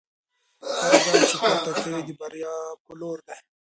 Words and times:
هر 0.79 0.93
ګام 1.03 1.19
چې 1.29 1.35
پورته 1.41 1.71
کوئ 1.79 2.01
د 2.07 2.11
بریا 2.19 2.53
په 2.83 2.91
لور 2.99 3.17
دی. 3.27 3.37